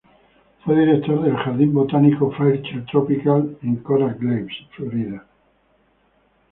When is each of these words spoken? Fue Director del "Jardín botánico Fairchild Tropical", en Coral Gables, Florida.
Fue 0.65 0.75
Director 0.79 1.21
del 1.23 1.35
"Jardín 1.35 1.73
botánico 1.75 2.31
Fairchild 2.31 2.87
Tropical", 2.89 3.55
en 3.61 3.75
Coral 3.83 4.15
Gables, 4.19 4.51
Florida. 4.75 5.27